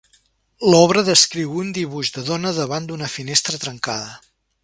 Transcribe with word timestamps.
L'obra 0.69 1.03
descriu 1.09 1.51
un 1.63 1.69
dibuix 1.77 2.11
de 2.17 2.25
dona 2.31 2.55
davant 2.61 2.89
d'una 2.89 3.11
finestra 3.19 3.63
trencada. 3.67 4.19